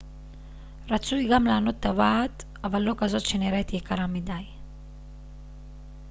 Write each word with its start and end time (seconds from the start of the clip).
רצוי 0.89 1.29
גם 1.33 1.45
לענוד 1.45 1.75
טבעת 1.75 2.43
אבל 2.63 2.81
לא 2.81 2.93
כזאת 2.97 3.21
שנראית 3.25 3.73
יקרה 3.73 4.07
מדי 4.07 4.45